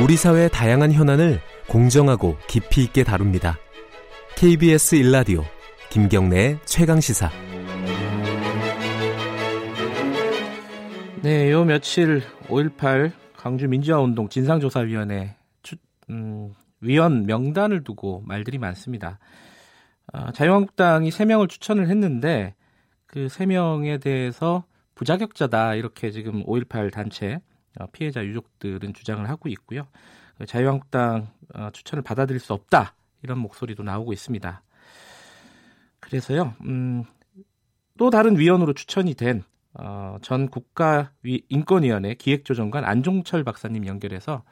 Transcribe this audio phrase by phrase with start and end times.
[0.00, 3.58] 우리 사회의 다양한 현안을 공정하고 깊이 있게 다룹니다.
[4.36, 5.42] KBS 일라디오
[5.90, 7.28] 김경래의 최강 시사.
[11.20, 15.34] 네, 요 며칠 5.18 광주 민주화운동 진상조사위원회
[15.64, 15.74] 추,
[16.10, 19.18] 음, 위원 명단을 두고 말들이 많습니다.
[20.12, 22.54] 어, 자유한국당이 3명을 추천을 했는데
[23.06, 24.62] 그 3명에 대해서
[24.94, 27.47] 부자격자다 이렇게 지금 5.18 단체 어,
[27.92, 29.86] 피해자 유족들은 주장을 하고 있고요.
[30.36, 34.62] 그 자유한국당 어, 추천을 받아들일 수 없다 이런 목소리도 나오고 있습니다.
[36.00, 37.04] 그래서요, 음,
[37.98, 39.42] 또 다른 위원으로 추천이 된
[39.74, 44.42] 어, 전 국가인권위원회 기획조정관 안종철 박사님 연결해서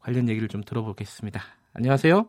[0.00, 1.40] 관련 얘기를 좀 들어보겠습니다.
[1.74, 2.28] 안녕하세요.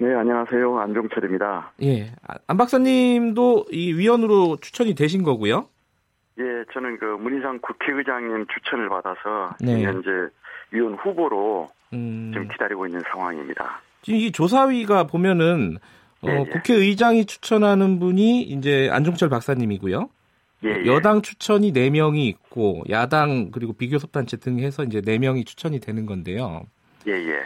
[0.00, 0.78] 네, 안녕하세요.
[0.78, 1.72] 안종철입니다.
[1.82, 5.68] 예, 아, 안 박사님도 이 위원으로 추천이 되신 거고요.
[6.38, 9.84] 예, 저는 그 문희상 국회의장님 추천을 받아서 네.
[9.84, 10.10] 현재
[10.70, 13.80] 위원 후보로 음, 지금 기다리고 있는 상황입니다.
[14.02, 15.76] 지금 이 조사위가 보면은
[16.22, 16.50] 어, 예, 예.
[16.50, 20.08] 국회의장이 추천하는 분이 이제 안종철 박사님이고요.
[20.64, 20.86] 예, 예.
[20.86, 26.62] 여당 추천이 4명이 있고 야당 그리고 비교섭단체 등 해서 이제 4명이 추천이 되는 건데요.
[27.06, 27.42] 예, 예.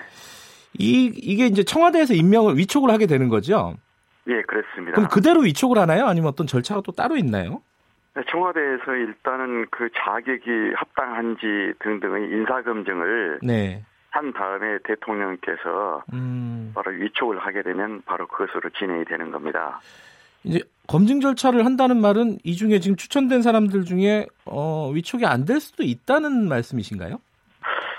[0.78, 3.75] 이 이게 이제 청와대에서 임명을 위촉을 하게 되는 거죠.
[4.28, 4.92] 예, 그렇습니다.
[4.92, 6.06] 그럼 그대로 위촉을 하나요?
[6.06, 7.62] 아니면 어떤 절차가 또 따로 있나요?
[8.14, 13.84] 네, 청와대에서 일단은 그 자격이 합당한지 등등의 인사검증을 네.
[14.11, 19.81] 한 다음에 대통령께서 음, 바로 위촉을 하게 되면 바로 그것으로 진행이 되는 겁니다.
[20.45, 25.61] 이제 검증 절차를 한다는 말은 이 중에 지금 추천된 사람들 중에 어, 위촉이 안 될
[25.61, 27.20] 수도 있다는 말씀이신가요?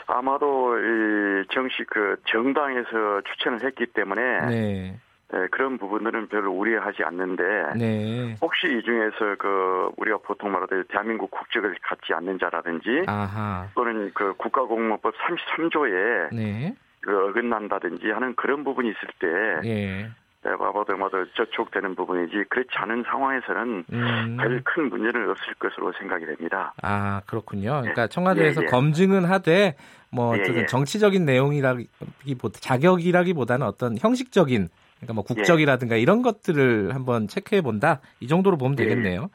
[0.08, 5.00] 아마도 이 정식 그 정당에서 추천을 했기 때문에 네.
[5.34, 7.44] 예, 그런 부분들은 별로 우려하지 않는데
[7.78, 8.36] 네.
[8.42, 13.68] 혹시 이 중에서 그 우리가 보통 말하듯 대한민국 국적을 갖지 않는 자라든지 아하.
[13.76, 16.76] 또는 그 국가공무법 33조에 네.
[17.02, 20.10] 그 어긋난다든지 하는 그런 부분이 있을 때 예.
[20.42, 24.38] 네, 아마도 아마도 저촉되는 부분이지 그렇지 않은 상황에서는 음.
[24.40, 26.74] 별큰 문제는 없을 것으로 생각이 됩니다.
[26.82, 27.82] 아, 그렇군요.
[27.82, 28.70] 그러니까 청와대에서 예, 예.
[28.70, 29.76] 검증은 하되
[30.12, 30.66] 뭐 예, 어쨌든 예.
[30.66, 38.02] 정치적인 내용이라기보다 자격이라기보다는 어떤 형식적인 그러니까 뭐 국적이라든가 이런 것들을 한번 체크해 본다.
[38.20, 38.84] 이 정도로 보면 예.
[38.84, 39.30] 되겠네요.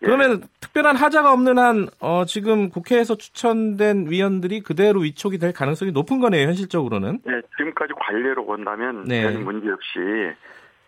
[0.00, 6.20] 그러면 특별한 하자가 없는 한 어, 지금 국회에서 추천된 위원들이 그대로 위촉이 될 가능성이 높은
[6.20, 7.20] 거네요, 현실적으로는.
[7.24, 9.22] 네, 지금까지 관례로 본다면 네.
[9.22, 9.98] 별 문제 없이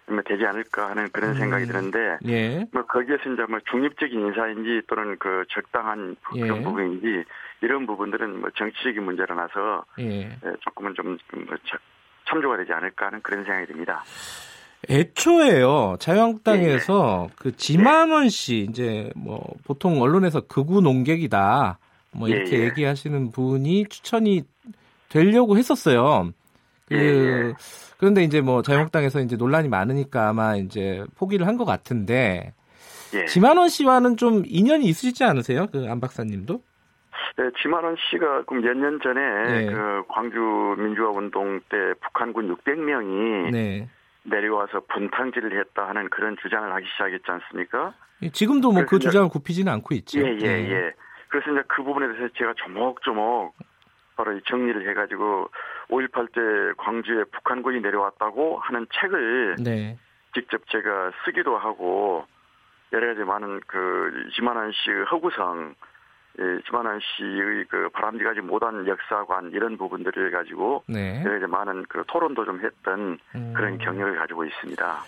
[0.06, 2.66] 뭐 되지 않을까 하는 그런 생각이 드는데 예.
[2.72, 6.40] 뭐 거기에서 이제 뭐 중립적인 인사인지 또는 그 적당한 예.
[6.40, 7.24] 그런 부분인지
[7.62, 10.30] 이런 부분들은 뭐 정치적인 문제라서 예.
[10.44, 11.16] 예, 조금은 좀뭐
[12.30, 14.04] 참- 참조가 되지 않을까 하는 그런 생각이 듭니다.
[14.88, 21.78] 애초에요 자유한국당에서 그 지만원 씨 이제 뭐 보통 언론에서 극우 농객이다
[22.12, 22.64] 뭐 예, 이렇게 예.
[22.64, 24.42] 얘기하시는 분이 추천이
[25.10, 26.32] 되려고 했었어요.
[26.86, 26.98] 그 예,
[27.48, 27.52] 예.
[27.98, 32.54] 그런데 이제 뭐 자유한국당에서 이제 논란이 많으니까 아마 이제 포기를 한 것 같은데
[33.14, 33.26] 예.
[33.26, 35.66] 지만원 씨와는 좀 인연이 있으시지 않으세요?
[35.66, 36.62] 그 안 박사님도?
[37.36, 39.72] 네, 지만원 씨가 그럼 몇 년 전에 네.
[39.72, 40.38] 그 광주
[40.78, 43.88] 민주화 운동 때 북한군 600명이 네.
[44.24, 47.94] 내려와서 분탕질을 했다 하는 그런 주장을 하기 시작했지 않습니까?
[48.32, 50.20] 지금도 뭐 그 주장을 굽히지는 않고 있죠.
[50.20, 50.70] 예, 예, 네.
[50.70, 50.92] 예.
[51.28, 53.54] 그래서 이제 그 부분에 대해서 제가 조목조목
[54.16, 55.48] 바로 이 정리를 해가지고
[55.88, 59.96] 5.18 때 광주에 북한군이 내려왔다고 하는 책을 네.
[60.34, 62.26] 직접 제가 쓰기도 하고
[62.92, 65.74] 여러 가지 많은 그 지만한 씨의 허구성,
[66.38, 71.22] 예, 지만한 씨의 그 바람직하지 못한 역사관 이런 부분들을 가지고 네.
[71.22, 73.52] 가지 많은 그 토론도 좀 했던 음.
[73.54, 74.98] 그런 경력을 가지고 있습니다.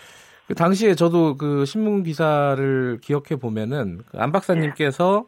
[0.47, 5.25] 그 당시에 저도 그 신문 기사를 기억해 보면은 그안 박사님께서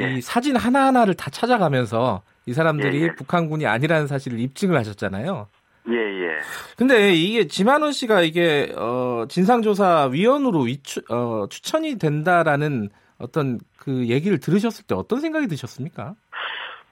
[0.00, 0.14] 예.
[0.14, 3.14] 이 사진 하나 하나를 다 찾아가면서 이 사람들이 예, 예.
[3.14, 5.48] 북한군이 아니라는 사실을 입증을 하셨잖아요.
[5.88, 6.38] 예, 예.
[6.76, 14.38] 근데 이게 지만원 씨가 이게 어 진상조사 위원으로 위추, 어, 추천이 된다라는 어떤 그 얘기를
[14.38, 16.14] 들으셨을 때 어떤 생각이 드셨습니까?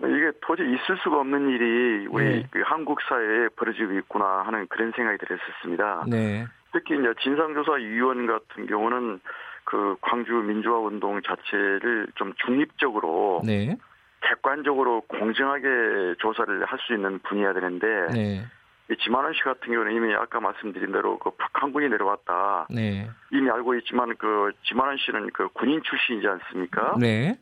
[0.01, 2.47] 이게 도저히 있을 수가 없는 일이 우리 네.
[2.51, 6.07] 그 한국 사회에 벌어지고 있구나 하는 그런 생각이 들었었습니다.
[6.09, 6.47] 네.
[6.73, 9.21] 특히 이제 진상조사위원 같은 경우는
[9.65, 13.77] 그 광주 민주화 운동 자체를 좀 중립적으로 네.
[14.23, 18.41] 객관적으로 공정하게 조사를 할 수 있는 분이어야 되는데 네.
[18.41, 18.62] 이
[19.03, 23.09] 지만원 씨 같은 경우는 이미 아까 말씀드린 대로 그 북한군이 내려왔다 네.
[23.31, 26.97] 이미 알고 있지만 그 지만원 씨는 그 군인 출신이지 않습니까?
[26.99, 27.39] 네.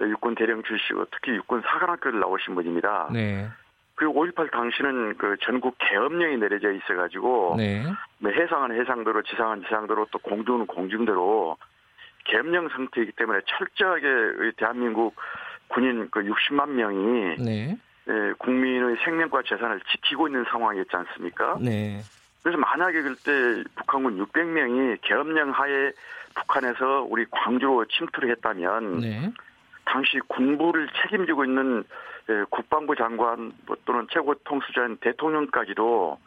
[0.00, 3.10] 육군 대령 출신이고 특히 육군 사관학교를 나오신 분입니다.
[3.12, 3.48] 네.
[3.96, 7.84] 그리고 5.18 당시는 그 전국 계엄령이 내려져 있어가지고 네.
[8.18, 11.56] 뭐 해상은 해상대로 지상은 지상대로 또 공중은 공중대로
[12.24, 15.14] 계엄령 상태이기 때문에 철저하게 의 대한민국
[15.68, 17.78] 군인 그 60만 명이 네.
[18.08, 21.58] 예, 국민 의 생명과 재산을 지키고 있는 상황이었지 않습니까?
[21.60, 22.00] 네.
[22.42, 25.92] 그래서 만약에 그때 북한군 600명이 계엄령 하에
[26.34, 29.32] 북한에서 우리 광주로 침투를 했다면 네.
[29.84, 31.84] 당시 군부를 책임지고 있는
[32.30, 36.18] 예, 국방부 장관 뭐 또는 최고 통수자인 대통령까지도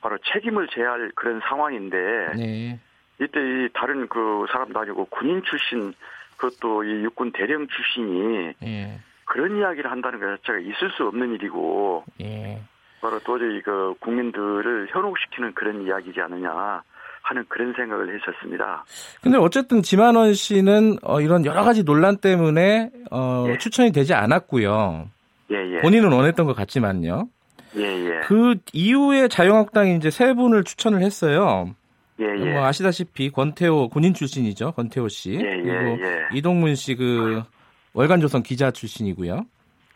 [0.00, 2.80] 바로 책임을 져야 할 그런 상황인데 네.
[3.20, 5.94] 이때 이 다른 그 사람도 아니고 군인 출신
[6.36, 9.00] 그것도 이 육군 대령 출신이 예.
[9.30, 12.60] 그런 이야기를 한다는 것 자체가 있을 수 없는 일이고 예.
[13.00, 16.82] 바로 도저히 그 국민들을 현혹시키는 그런 이야기지 않느냐
[17.22, 18.84] 하는 그런 생각을 했었습니다.
[19.22, 23.58] 근데 어쨌든 지만원 씨는 어, 이런 여러 가지 논란 때문에 어, 예.
[23.58, 25.08] 추천이 되지 않았고요.
[25.52, 25.80] 예, 예.
[25.80, 27.28] 본인은 원했던 것 같지만요.
[27.76, 28.20] 예, 예.
[28.24, 31.72] 그 이후에 자유한국당이 이제 세 분을 추천을 했어요.
[32.20, 32.52] 예, 예.
[32.52, 34.72] 뭐 아시다시피 권태호 군인 출신이죠.
[34.72, 35.34] 권태호 씨.
[35.34, 36.26] 예, 예, 그리고 예.
[36.32, 37.44] 이동문 씨그
[37.92, 39.44] 월간조선 기자 출신이고요.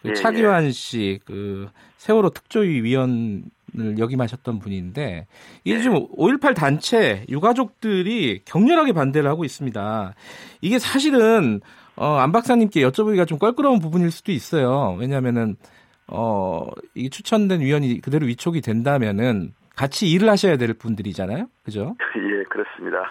[0.02, 3.42] 그 예, 차기환 씨그 세월호 특조위 위원을
[3.98, 5.26] 역임하셨던 분인데
[5.64, 5.82] 이게 예.
[5.82, 10.14] 지금 5.18 단체 유가족들이 격렬하게 반대를 하고 있습니다.
[10.60, 11.60] 이게 사실은
[11.96, 14.96] 어, 안 박사님께 여쭤보기가 좀 껄끄러운 부분일 수도 있어요.
[14.98, 15.56] 왜냐하면은
[16.06, 21.46] 어, 이 추천된 위원이 그대로 위촉이 된다면은 같이 일을 하셔야 될 분들이잖아요.
[21.64, 21.96] 그죠?
[22.16, 23.10] 예, 그렇습니다.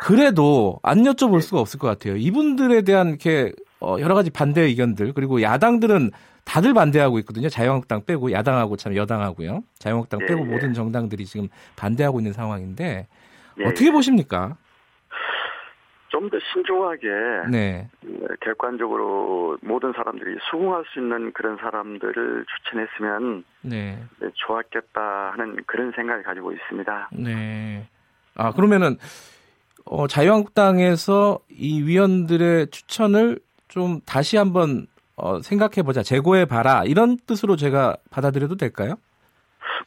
[0.00, 2.16] 그래도 안 여쭤볼 수가 없을 것 같아요.
[2.16, 6.10] 이분들에 대한 이렇게 어, 여러 가지 반대 의견들 그리고 야당들은
[6.44, 7.48] 다들 반대하고 있거든요.
[7.48, 9.62] 자유한국당 빼고 야당하고 참 여당하고요.
[9.78, 10.44] 자유한국당 예, 빼고 예.
[10.44, 13.06] 모든 정당들이 지금 반대하고 있는 상황인데
[13.60, 14.56] 예, 어떻게 보십니까?
[16.10, 17.08] 좀 더 신중하게
[17.50, 25.56] 네, 어, 객관적으로 모든 사람들이 수긍할 수 있는 그런 사람들을 추천했으면 네, 네, 좋았겠다 하는
[25.66, 27.10] 그런 생각을 가지고 있습니다.
[27.12, 27.88] 네.
[28.34, 28.96] 아 그러면은
[29.84, 34.86] 어, 자유한국당에서 이 위원들의 추천을 좀 다시 한번
[35.16, 38.94] 어, 생각해보자, 재고해 봐라 이런 뜻으로 제가 받아들여도 될까요?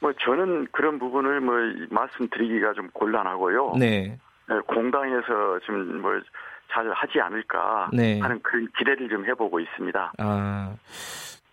[0.01, 1.56] 뭐 저는 그런 부분을 뭐
[1.89, 3.75] 말씀드리기가 좀 곤란하고요.
[3.78, 4.18] 네,
[4.50, 8.19] 네, 공당에서 좀뭐잘 하지 않을까 네.
[8.19, 10.13] 하는 그런 기대를 좀 해보고 있습니다.
[10.18, 10.75] 아,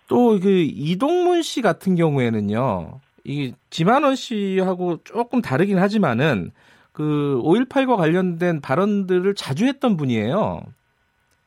[0.09, 6.51] 또 그 이동문 씨 같은 경우에는요, 이 지만원 씨하고 조금 다르긴 하지만은
[6.93, 10.63] 그 5.18과 관련된 발언들을 자주 했던 분이에요.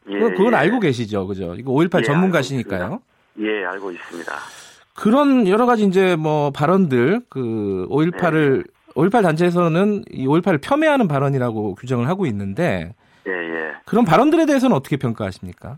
[0.09, 0.57] 예, 그건, 예.
[0.57, 1.55] 알고 계시죠, 그죠?
[1.55, 3.01] 이거 5.18 예, 전문가시니까요.
[3.39, 4.33] 예, 알고 있습니다.
[4.95, 8.65] 그런 여러 가지 이제 뭐 발언들, 그 5.18을
[8.95, 12.93] 5.18 단체에서는 이 5.18을 폄훼하는 발언이라고 규정을 하고 있는데
[13.27, 13.75] 예, 예.
[13.85, 15.77] 그런 발언들에 대해서는 어떻게 평가하십니까?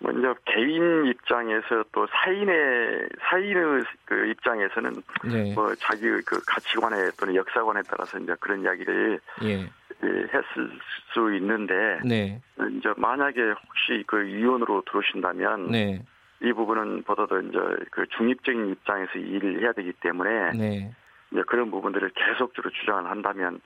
[0.00, 7.80] 먼저 개인 입장에서 또 사인의 사인의 그 입장에서는 네, 뭐 자기 그 가치관에 또는 역사관에
[7.88, 9.70] 따라서 이제 그런 이야기를 예, 예,
[10.04, 10.70] 했을
[11.12, 12.40] 수 있는데 네,
[12.78, 16.02] 이제 만약에 혹시 그 위원으로 들어오신다면 네,
[16.42, 17.58] 이 부분은 보다도 이제
[17.90, 20.94] 그 중립적인 입장에서 일을 해야 되기 때문에 네,
[21.32, 23.60] 이제 그런 부분들을 계속적으로 주장을 한다면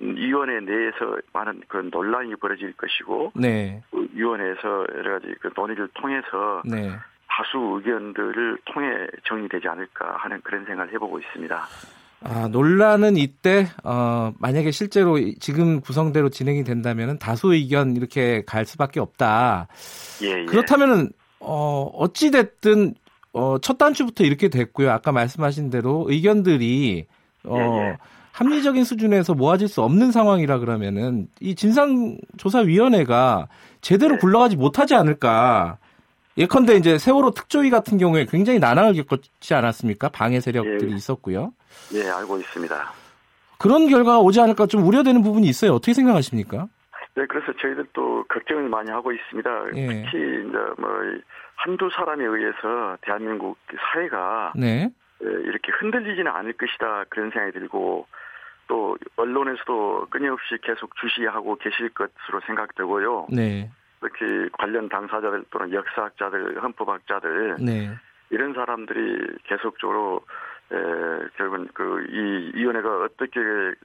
[0.00, 5.88] 음, 위원회 내에서 많은 그 논란이 벌어질 것이고 네, 그 위원회에서 여러 가지 그 논의를
[5.94, 6.90] 통해서 네.
[7.28, 11.62] 다수 의견들을 통해 정리되지 않을까 하는 그런 생각을 해보고 있습니다.
[12.22, 18.66] 아, 논란은 이때 어, 만약에 실제로 이- 지금 구성대로 진행이 된다면 다수 의견 이렇게 갈
[18.66, 19.68] 수밖에 없다.
[20.22, 20.44] 예, 예.
[20.44, 22.94] 그렇다면은 어, 어찌 됐든
[23.32, 24.90] 어, 첫 단추부터 이렇게 됐고요.
[24.90, 27.06] 아까 말씀하신 대로 의견들이
[27.44, 27.96] 어, 예, 예.
[28.32, 33.48] 합리적인 수준에서 모아질 수 없는 상황이라 그러면은 이 진상조사위원회가
[33.80, 34.18] 제대로 네.
[34.18, 35.78] 굴러가지 못하지 않을까.
[36.40, 40.08] 예컨대 이제 세월호 특조위 같은 경우에 굉장히 난항을 겪었지 않았습니까?
[40.08, 40.96] 방해 세력들이 예.
[40.96, 41.52] 있었고요.
[41.94, 42.92] 예, 알고 있습니다.
[43.58, 45.74] 그런 결과가 오지 않을까 좀 우려되는 부분이 있어요.
[45.74, 46.66] 어떻게 생각하십니까?
[47.14, 49.50] 네, 그래서 저희들 또 걱정을 많이 하고 있습니다.
[49.74, 49.86] 예.
[49.86, 50.90] 특히 이제 뭐
[51.56, 53.58] 한두 사람에 의해서 대한민국
[53.92, 54.90] 사회가 네.
[55.22, 58.06] 예, 이렇게 흔들리지는 않을 것이다 그런 생각이 들고
[58.66, 63.26] 또 언론에서도 끊임없이 계속 주시하고 계실 것으로 생각되고요.
[63.28, 63.70] 네.
[64.00, 67.90] 특히 관련 당사자들 또는 역사학자들, 헌법학자들 네.
[68.30, 70.20] 이런 사람들이 계속적으로
[70.72, 70.76] 에,
[71.36, 73.40] 결국은 그 이 위원회가 어떻게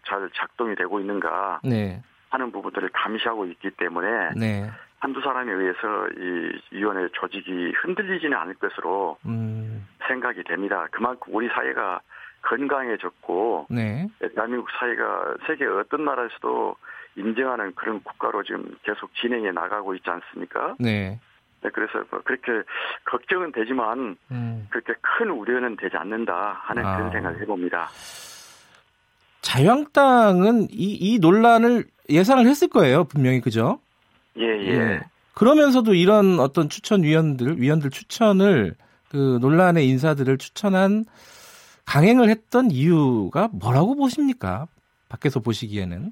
[0.08, 2.02] 잘 작동이 되고 있는가 네.
[2.30, 4.70] 하는 부분들을 감시하고 있기 때문에 네.
[5.00, 9.88] 한두 사람에 의해서 이 위원회 조직이 흔들리지는 않을 것으로 음.
[10.08, 10.88] 생각이 됩니다.
[10.92, 12.00] 그만큼 우리 사회가
[12.46, 14.08] 건강해졌고 네.
[14.36, 16.76] 대한민국 사회가 세계 어떤 나라에서도
[17.18, 20.76] 인정하는 그런 국가로 지금 계속 진행해 나가고 있지 않습니까?
[20.80, 21.20] 네.
[21.62, 22.52] 네, 그래서 뭐 그렇게
[23.06, 24.68] 걱정은 되지만 음.
[24.70, 26.98] 그렇게 큰 우려는 되지 않는다 하는 아.
[26.98, 27.90] 그런 생각을 해봅니다.
[29.42, 33.06] 자유한국당은 이, 이 논란을 예상을 했을 거예요.
[33.06, 33.80] 분명히 그죠?
[34.38, 35.02] 예, 예.
[35.34, 38.76] 그러면서도 이런 어떤 추천 위원들 위원들 추천을
[39.10, 41.06] 그 논란의 인사들을 추천한
[41.86, 44.68] 강행을 했던 이유가 뭐라고 보십니까?
[45.10, 46.12] 밖에서 보시기에는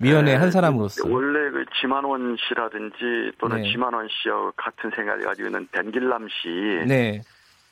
[0.00, 3.70] 위원회 네, 한 사람으로서 원래 그 지만원 씨라든지 또는 네.
[3.70, 6.48] 지만원 씨와 같은 생각을 가지고 있는 벤길람 씨
[6.86, 7.20] 네.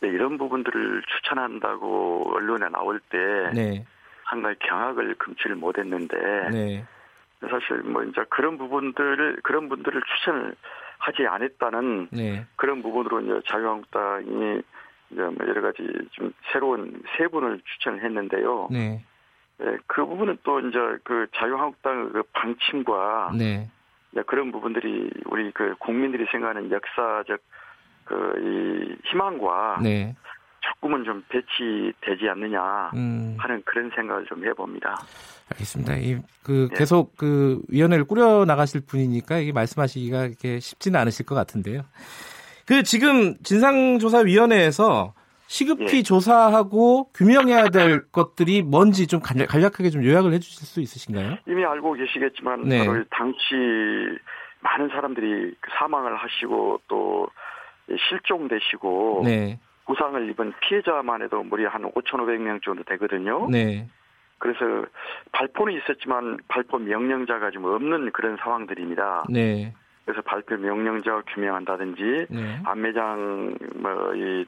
[0.00, 3.18] 네, 이런 부분들을 추천한다고 언론에 나올 때
[3.54, 3.84] 네.
[4.28, 6.16] 상당히 경악을 금치를 못했는데
[6.50, 6.84] 네.
[7.40, 10.54] 사실 뭐 이제 그런 부분들을 그런 분들을 추천을
[10.98, 12.46] 하지 않았다는 네.
[12.56, 14.62] 그런 부분으로 이제 자유한국당이
[15.16, 18.68] 여러 가지 좀 새로운 세 분을 추천을 했는데요.
[18.70, 19.04] 네.
[19.58, 23.70] 네, 그 부분은 또 이제 그 자유한국당의 그 방침과 네.
[24.26, 27.40] 그런 부분들이 우리 그 국민들이 생각하는 역사적
[28.04, 30.14] 그 이 희망과 네.
[30.60, 33.36] 조금은 좀 배치되지 않느냐 음.
[33.38, 34.96] 하는 그런 생각을 좀 해봅니다.
[35.52, 35.96] 알겠습니다.
[35.96, 36.78] 이 그 네.
[36.78, 41.82] 계속 그 위원회를 꾸려 나가실 분이니까 이게 말씀하시기가 이렇게 쉽지는 않으실 것 같은데요.
[42.66, 45.14] 그 지금 진상조사위원회에서
[45.46, 46.02] 시급히 예.
[46.02, 51.36] 조사하고 규명해야 될 것들이 뭔지 좀 간략하게 좀 요약을 해주실 수 있으신가요?
[51.46, 52.86] 이미 알고 계시겠지만 네.
[52.86, 53.38] 바로 당시
[54.60, 57.28] 많은 사람들이 사망을 하시고 또
[58.08, 59.60] 실종되시고 네.
[59.86, 63.46] 부상을 입은 피해자만 해도 무려 한 5,500명 정도 되거든요.
[63.50, 63.88] 네.
[64.38, 64.86] 그래서
[65.32, 69.24] 발포는 있었지만 발포 명령자가 좀 없는 그런 상황들입니다.
[69.28, 69.74] 네.
[70.04, 72.60] 그래서 발표 명령자 규명한다든지 네.
[72.64, 74.46] 안매장 뭐이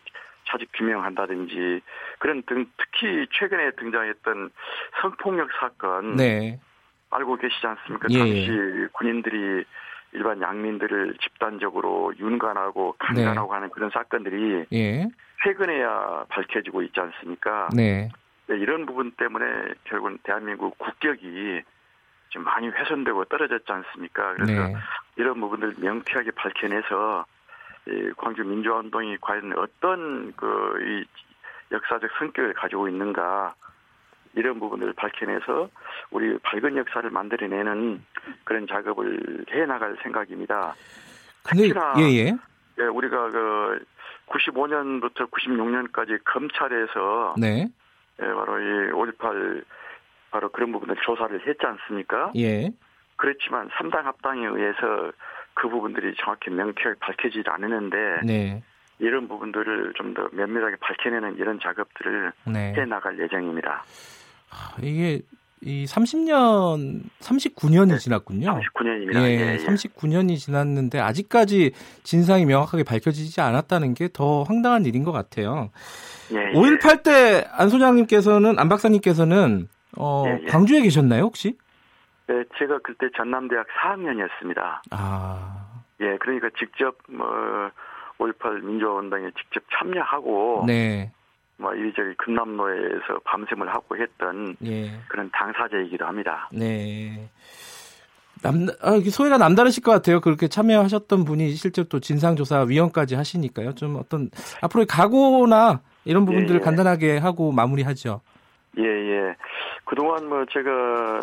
[0.50, 1.80] 차직 규명한다든지
[2.18, 4.50] 그런 등 특히 최근에 등장했던
[5.00, 6.60] 성폭력 사건 네.
[7.10, 8.06] 알고 계시지 않습니까?
[8.10, 8.18] 예.
[8.18, 8.86] 당시 예.
[8.92, 9.64] 군인들이
[10.12, 13.54] 일반 양민들을 집단적으로 윤관하고 강간하고 네.
[13.54, 15.08] 하는 그런 사건들이 예.
[15.44, 17.68] 최근에야 밝혀지고 있지 않습니까?
[17.74, 18.10] 네.
[18.46, 18.56] 네.
[18.56, 21.62] 이런 부분 때문에 결국은 대한민국 국격이
[22.28, 24.34] 좀 많이 훼손되고 떨어졌지 않습니까?
[24.34, 24.74] 그래서 네.
[25.16, 27.26] 이런 부분들 명쾌하게 밝혀내서
[27.86, 30.46] 이 광주 민주화 운동이 과연 어떤 그
[30.82, 31.04] 이
[31.72, 33.54] 역사적 성격을 가지고 있는가
[34.34, 35.68] 이런 부분을 밝혀내서
[36.10, 38.04] 우리 밝은 역사를 만들어내는
[38.44, 40.74] 그런 작업을 해 나갈 생각입니다.
[41.42, 42.36] 근데 특히나 예, 예.
[42.80, 43.84] 예, 우리가 그
[44.26, 47.68] 95년부터 96년까지 검찰에서 네.
[48.20, 49.64] 예, 바로 이 5.18
[50.30, 52.32] 바로 그런 부분을 조사를 했지 않습니까?
[52.36, 52.72] 예.
[53.24, 55.12] 그렇지만 3당 합당에 의해서
[55.54, 58.62] 그 부분들이 정확히 명쾌하게 밝혀지지 않았는데 네.
[58.98, 62.74] 이런 부분들을 좀 더 면밀하게 밝혀내는 이런 작업들을 네.
[62.76, 63.82] 해 나갈 예정입니다.
[64.50, 65.22] 아, 이게
[65.62, 68.60] 이 30년, 39년이 네, 지났군요.
[68.60, 69.16] 39년입니다.
[69.16, 69.56] 예, 예, 예.
[69.64, 75.70] 39년이 지났는데 아직까지 진상이 명확하게 밝혀지지 않았다는 게 더 황당한 일인 것 같아요.
[76.32, 80.46] 예, 5.18 때 안 소장님께서는, 안 박사님께서는, 어, 예, 예.
[80.46, 81.56] 광주에 계셨나요, 혹시?
[82.26, 84.80] 네, 제가 그때 전남대학 4학년이었습니다.
[84.90, 85.82] 아.
[86.00, 91.12] 예, 그러니까 직접 뭐5.18 민주화운동에 직접 참여하고 네.
[91.56, 94.90] 뭐 이리저리 금남로에서 밤샘을 하고 했던 예.
[95.08, 96.48] 그런 당사자이기도 합니다.
[96.52, 97.28] 네.
[98.42, 100.20] 남, 아, 소회가 남다르실 것 같아요.
[100.20, 103.74] 그렇게 참여하셨던 분이 실제 또 진상조사위원까지 하시니까요.
[103.74, 104.30] 좀 어떤
[104.62, 106.64] 앞으로의 각오나 이런 부분들을 예, 예.
[106.64, 108.20] 간단하게 하고 마무리하죠.
[108.78, 109.34] 예, 예.
[109.84, 111.20] 그동안 뭐 제가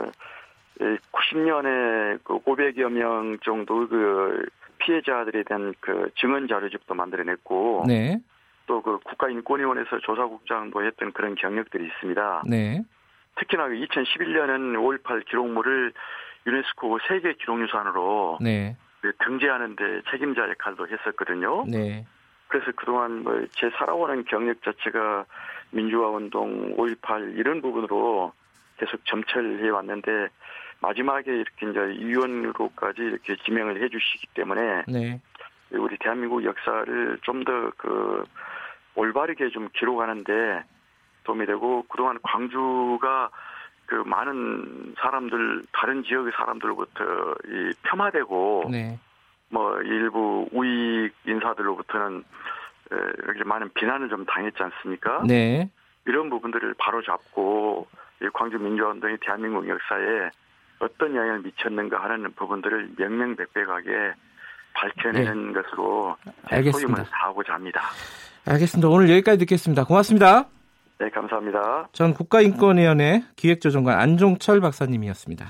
[0.80, 4.46] 90년에 그 500여 명 정도 그
[4.80, 8.20] 피해자들에 대한 그 증언 자료집도 만들어냈고 네.
[8.66, 12.44] 또그 국가인권위원회에서 조사국장도 했던 그런 경력들이 있습니다.
[12.48, 12.84] 네.
[13.36, 15.94] 특히나 2011년은 그5.18 기록물을
[16.46, 18.76] 유네스코 세계 기록유산으로 네.
[19.02, 21.66] 그 등재하는데 책임자 역할도 했었거든요.
[21.68, 22.06] 네.
[22.48, 25.26] 그래서 그동안 뭐 제 살아오는 경력 자체가
[25.72, 28.34] 민주화 운동, 5.18 이런 부분으로
[28.82, 30.28] 계속 점철해 왔는데
[30.82, 35.22] 마지막에 이렇게 이제 위원으로까지 이렇게 지명을 해주시기 때문에 네.
[35.72, 38.24] 우리 대한민국 역사를 좀 더 그
[38.96, 40.64] 올바르게 좀 기록하는데
[41.24, 43.30] 도움이 되고 그동안 광주가
[43.86, 47.04] 그 많은 사람들 다른 지역의 사람들로부터
[47.46, 49.00] 이 폄하되고 네.
[49.50, 52.24] 뭐 일부 우익 인사들로부터는
[53.24, 55.24] 이렇게 많은 비난을 좀 당했지 않습니까?
[55.28, 55.70] 네.
[56.06, 57.88] 이런 부분들을 바로 잡고
[58.34, 60.30] 광주 민주화운동이 대한민국 역사에
[60.80, 64.14] 어떤 영향을 미쳤는가 하는 부분들을 명명백백하게
[64.74, 65.62] 밝혀내는 네.
[65.62, 67.04] 것으로 알겠습니다.
[67.04, 67.82] 다하고자 합니다.
[68.46, 68.90] 알겠습니다.
[68.90, 69.84] 오늘 여기까지 듣겠습니다.
[69.84, 70.46] 고맙습니다.
[71.00, 71.90] 네, 감사합니다.
[71.94, 75.48] 전 국가인권위원회 기획조정관 안종철 박사님이었습니다.